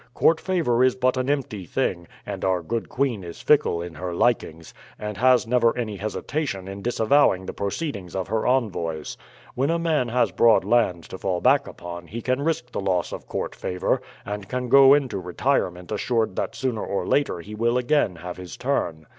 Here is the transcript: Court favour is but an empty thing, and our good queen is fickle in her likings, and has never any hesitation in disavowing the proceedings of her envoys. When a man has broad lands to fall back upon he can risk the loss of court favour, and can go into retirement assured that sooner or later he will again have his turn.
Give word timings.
Court 0.15 0.41
favour 0.41 0.83
is 0.83 0.95
but 0.95 1.15
an 1.15 1.29
empty 1.29 1.63
thing, 1.63 2.07
and 2.25 2.43
our 2.43 2.63
good 2.63 2.89
queen 2.89 3.23
is 3.23 3.39
fickle 3.39 3.83
in 3.83 3.93
her 3.93 4.15
likings, 4.15 4.73
and 4.97 5.15
has 5.17 5.45
never 5.45 5.77
any 5.77 5.95
hesitation 5.97 6.67
in 6.67 6.81
disavowing 6.81 7.45
the 7.45 7.53
proceedings 7.53 8.15
of 8.15 8.27
her 8.27 8.47
envoys. 8.47 9.15
When 9.53 9.69
a 9.69 9.77
man 9.77 10.07
has 10.07 10.31
broad 10.31 10.65
lands 10.65 11.07
to 11.09 11.19
fall 11.19 11.39
back 11.39 11.67
upon 11.67 12.07
he 12.07 12.23
can 12.23 12.41
risk 12.41 12.71
the 12.71 12.81
loss 12.81 13.11
of 13.13 13.27
court 13.27 13.53
favour, 13.53 14.01
and 14.25 14.49
can 14.49 14.69
go 14.69 14.95
into 14.95 15.19
retirement 15.19 15.91
assured 15.91 16.35
that 16.35 16.55
sooner 16.55 16.83
or 16.83 17.05
later 17.05 17.39
he 17.41 17.53
will 17.53 17.77
again 17.77 18.15
have 18.15 18.37
his 18.37 18.57
turn. 18.57 19.05